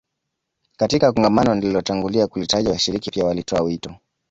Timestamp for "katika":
0.77-1.11